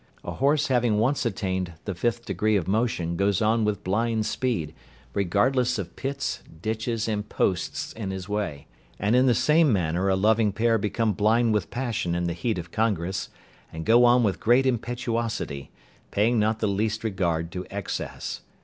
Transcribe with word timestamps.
A 0.23 0.31
horse 0.31 0.65
having 0.65 0.97
once 0.97 1.27
attained 1.27 1.73
the 1.85 1.93
fifth 1.93 2.25
degree 2.25 2.55
of 2.55 2.67
motion 2.67 3.15
goes 3.15 3.39
on 3.39 3.63
with 3.63 3.83
blind 3.83 4.25
speed, 4.25 4.73
regardless 5.13 5.77
of 5.77 5.95
pits, 5.95 6.41
ditches, 6.59 7.07
and 7.07 7.29
posts 7.29 7.93
in 7.93 8.09
his 8.09 8.27
way; 8.27 8.65
and 8.97 9.15
in 9.15 9.27
the 9.27 9.35
same 9.35 9.71
manner 9.71 10.09
a 10.09 10.15
loving 10.15 10.53
pair 10.53 10.79
become 10.79 11.13
blind 11.13 11.53
with 11.53 11.69
passion 11.69 12.15
in 12.15 12.23
the 12.23 12.33
heat 12.33 12.57
of 12.57 12.71
congress, 12.71 13.29
and 13.71 13.85
go 13.85 14.03
on 14.03 14.23
with 14.23 14.39
great 14.39 14.65
impetuosity, 14.65 15.69
paying 16.09 16.39
not 16.39 16.57
the 16.61 16.67
least 16.67 17.03
regard 17.03 17.51
to 17.51 17.67
excess. 17.69 18.41